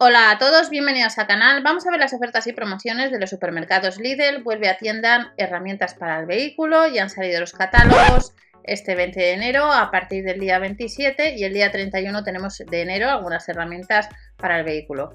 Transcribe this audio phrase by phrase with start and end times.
[0.00, 1.62] Hola a todos, bienvenidos al canal.
[1.62, 4.42] Vamos a ver las ofertas y promociones de los supermercados Lidl.
[4.42, 6.86] Vuelve a tienda herramientas para el vehículo.
[6.86, 11.44] Ya han salido los catálogos este 20 de enero a partir del día 27 y
[11.44, 14.08] el día 31 tenemos de enero algunas herramientas
[14.38, 15.14] para el vehículo.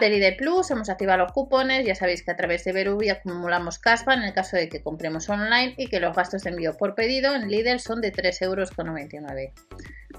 [0.00, 4.14] de Plus, hemos activado los cupones, ya sabéis que a través de Verubi acumulamos caspa
[4.14, 7.34] en el caso de que compremos online y que los gastos de envío por pedido
[7.34, 8.70] en Lidl son de 3,99 euros.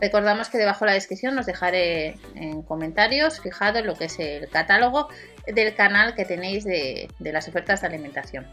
[0.01, 4.47] Recordamos que debajo de la descripción os dejaré en comentarios fijado lo que es el
[4.49, 5.09] catálogo
[5.45, 8.47] del canal que tenéis de, las ofertas de alimentación.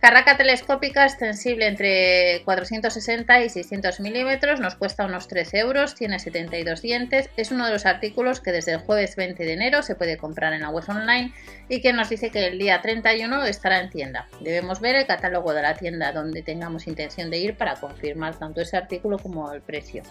[0.00, 6.82] Carraca telescópica extensible entre 460 y 600 milímetros, nos cuesta unos 13 euros, tiene 72
[6.82, 10.18] dientes, es uno de los artículos que desde el jueves 20 de enero se puede
[10.18, 11.32] comprar en la web online
[11.70, 14.28] y que nos dice que el día 31 estará en tienda.
[14.42, 18.60] Debemos ver el catálogo de la tienda donde tengamos intención de ir para confirmar tanto
[18.60, 20.02] ese artículo como el precio.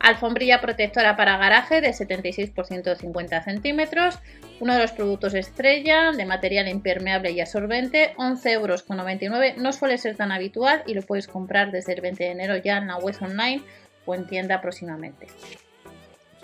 [0.00, 4.18] Alfombrilla protectora para garaje de 76 por 150 centímetros.
[4.60, 9.56] Uno de los productos estrella de material impermeable y absorbente, 11,99 euros.
[9.56, 12.78] No suele ser tan habitual y lo puedes comprar desde el 20 de enero ya
[12.78, 13.62] en la web online
[14.06, 15.26] o en tienda próximamente.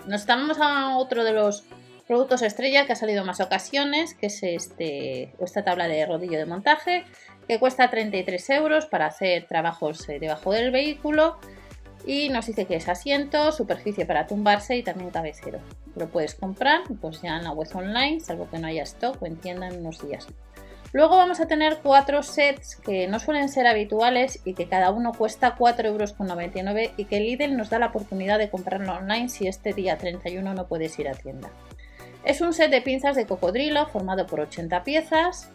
[0.05, 1.63] Nos estamos a otro de los
[2.07, 6.37] productos estrella que ha salido en más ocasiones, que es este, esta tabla de rodillo
[6.37, 7.05] de montaje,
[7.47, 11.39] que cuesta 33 euros para hacer trabajos eh, debajo del vehículo
[12.05, 15.59] y nos dice que es asiento, superficie para tumbarse y también cabecero.
[15.95, 19.25] Lo puedes comprar pues ya en la web online, salvo que no haya stock o
[19.25, 20.27] en tienda en unos días.
[20.93, 25.11] Luego vamos a tener cuatro sets que no suelen ser habituales y que cada uno
[25.11, 26.15] cuesta 4,99 euros
[26.95, 30.67] y que Lidl nos da la oportunidad de comprarlo online si este día 31 no
[30.67, 31.49] puedes ir a tienda.
[32.23, 35.49] Es un set de pinzas de cocodrilo formado por 80 piezas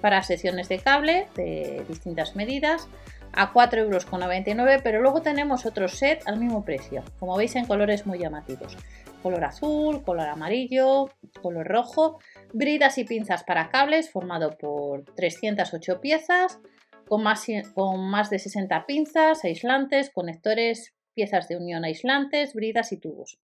[0.00, 2.88] para secciones de cable de distintas medidas
[3.32, 8.06] a 4,99 euros, pero luego tenemos otro set al mismo precio, como veis en colores
[8.06, 8.76] muy llamativos.
[9.22, 11.10] Color azul, color amarillo,
[11.42, 12.18] color rojo,
[12.52, 16.60] bridas y pinzas para cables formado por 308 piezas,
[17.08, 22.98] con más, con más de 60 pinzas, aislantes, conectores, piezas de unión aislantes, bridas y
[22.98, 23.38] tubos.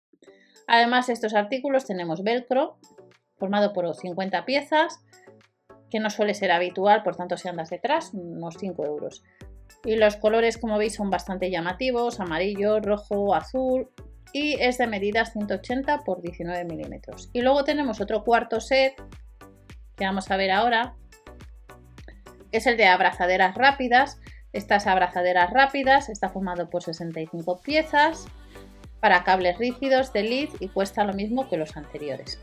[0.67, 2.79] Además de estos artículos tenemos velcro,
[3.37, 5.01] formado por 50 piezas,
[5.91, 9.23] que no suele ser habitual, por tanto si andas detrás, unos 5 euros.
[9.85, 13.91] Y los colores, como veis, son bastante llamativos, amarillo, rojo, azul.
[14.33, 17.31] Y es de medidas 180 por 19 milímetros.
[17.33, 18.95] Y luego tenemos otro cuarto set,
[19.97, 20.95] que vamos a ver ahora,
[22.55, 24.21] es el de abrazaderas rápidas.
[24.53, 28.27] Estas abrazaderas rápidas está formado por 65 piezas
[29.01, 32.41] para cables rígidos de lid y cuesta lo mismo que los anteriores.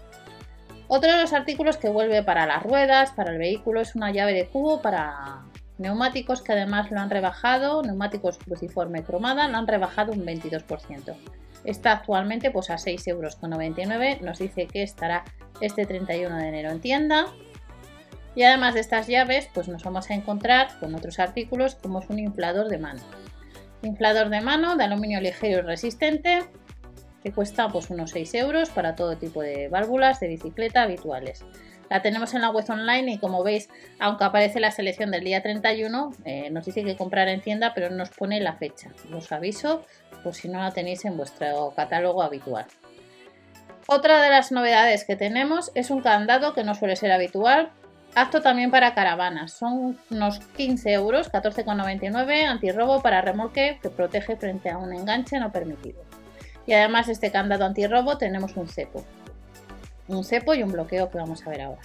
[0.89, 4.33] Otro de los artículos que vuelve para las ruedas, para el vehículo, es una llave
[4.33, 5.45] de cubo para
[5.81, 11.15] Neumáticos que además lo han rebajado, neumáticos cruciforme cromada, lo han rebajado un 22%.
[11.63, 14.21] Está actualmente pues a 6,99 euros.
[14.21, 15.23] Nos dice que estará
[15.59, 17.25] este 31 de enero en tienda.
[18.35, 22.09] Y además de estas llaves, pues nos vamos a encontrar con otros artículos como es
[22.09, 23.01] un inflador de mano.
[23.81, 26.43] Inflador de mano de aluminio ligero y resistente
[27.23, 31.43] que cuesta pues unos 6 euros para todo tipo de válvulas de bicicleta habituales.
[31.91, 33.67] La tenemos en la web online y como veis,
[33.99, 37.89] aunque aparece la selección del día 31, eh, nos dice que comprar en tienda, pero
[37.89, 38.91] no nos pone la fecha.
[39.13, 39.83] Os aviso
[40.23, 42.65] por si no la tenéis en vuestro catálogo habitual.
[43.87, 47.71] Otra de las novedades que tenemos es un candado que no suele ser habitual,
[48.15, 49.51] apto también para caravanas.
[49.51, 55.51] Son unos 15 euros, 14,99, antirrobo para remolque que protege frente a un enganche no
[55.51, 56.01] permitido.
[56.65, 59.03] Y además de este candado antirrobo tenemos un cepo
[60.13, 61.81] un cepo y un bloqueo que vamos a ver ahora.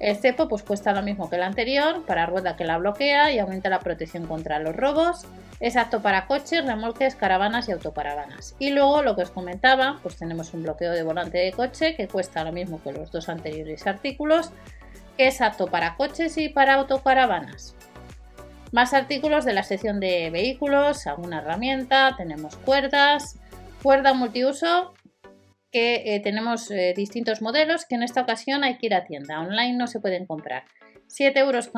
[0.00, 3.38] El cepo pues cuesta lo mismo que el anterior, para rueda que la bloquea y
[3.38, 5.26] aumenta la protección contra los robos.
[5.60, 8.56] Es apto para coches, remolques, caravanas y autocaravanas.
[8.58, 12.08] Y luego lo que os comentaba, pues tenemos un bloqueo de volante de coche que
[12.08, 14.52] cuesta lo mismo que los dos anteriores artículos,
[15.18, 17.76] es apto para coches y para autocaravanas.
[18.72, 23.38] Más artículos de la sección de vehículos, alguna herramienta, tenemos cuerdas,
[23.82, 24.94] cuerda multiuso
[25.70, 29.40] que eh, tenemos eh, distintos modelos que en esta ocasión hay que ir a tienda.
[29.40, 30.64] Online no se pueden comprar.
[31.08, 31.70] 7,99 euros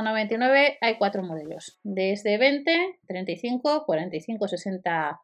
[0.81, 1.79] hay cuatro modelos.
[1.83, 5.21] Desde 20, 35, 45, 60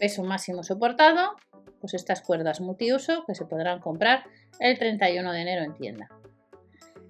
[0.00, 1.36] peso máximo soportado.
[1.80, 4.24] Pues estas cuerdas multiuso que se podrán comprar
[4.60, 6.08] el 31 de enero en tienda.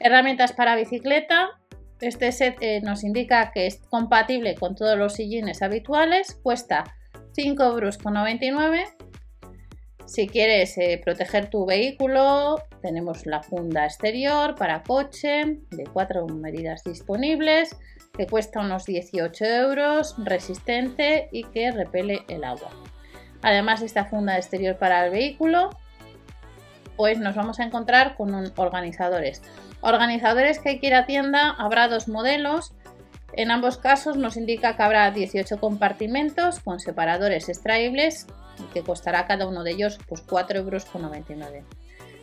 [0.01, 1.51] Herramientas para bicicleta.
[2.01, 6.39] Este set eh, nos indica que es compatible con todos los sillines habituales.
[6.43, 6.85] Cuesta
[7.37, 7.99] 5,99 euros
[10.09, 16.83] si quieres eh, proteger tu vehículo, tenemos la funda exterior para coche de cuatro medidas
[16.83, 17.77] disponibles
[18.17, 22.71] que cuesta unos 18 euros, resistente y que repele el agua.
[23.43, 25.69] Además de esta funda exterior para el vehículo,
[26.97, 29.43] pues nos vamos a encontrar con un organizadores.
[29.83, 32.73] Organizadores que hay tienda, habrá dos modelos.
[33.35, 38.27] En ambos casos nos indica que habrá 18 compartimentos con separadores extraíbles
[38.61, 41.65] y que costará cada uno de ellos pues 4,99 euros.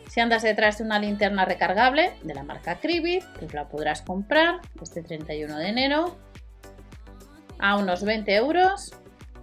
[0.08, 4.60] Si andas detrás de una linterna recargable de la marca Cribit, pues la podrás comprar
[4.80, 6.16] este 31 de enero
[7.58, 8.92] a unos 20 euros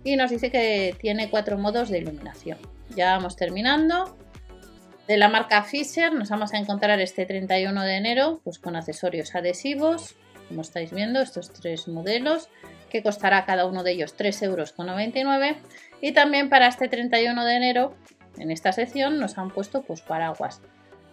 [0.04, 2.58] y nos dice que tiene cuatro modos de iluminación.
[2.96, 4.18] Ya vamos terminando.
[5.08, 9.36] De la marca Fisher nos vamos a encontrar este 31 de enero pues con accesorios
[9.36, 10.16] adhesivos,
[10.48, 12.48] como estáis viendo, estos tres modelos,
[12.94, 15.58] que costará cada uno de ellos 3,99 euros.
[16.00, 17.96] Y también para este 31 de enero,
[18.38, 20.62] en esta sección, nos han puesto pues paraguas.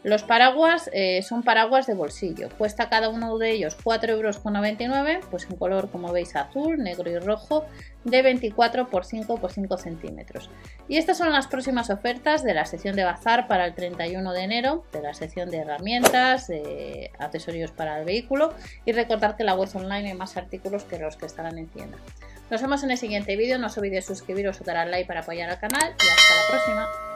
[0.02, 2.48] Los paraguas eh, son paraguas de bolsillo.
[2.56, 7.18] Cuesta cada uno de ellos 4,99 euros, pues en color como veis azul, negro y
[7.18, 7.66] rojo,
[8.04, 10.48] de 24 por 5 por 5 centímetros.
[10.88, 14.40] Y estas son las próximas ofertas de la sección de bazar para el 31 de
[14.40, 18.54] enero, de la sección de herramientas, de accesorios para el vehículo.
[18.86, 21.68] Y recordar que en la web online hay más artículos que los que estarán en
[21.68, 21.98] tienda.
[22.50, 23.58] Nos vemos en el siguiente vídeo.
[23.58, 26.48] No os olvidéis suscribiros o dar al like para apoyar al canal y hasta la
[26.48, 27.09] próxima.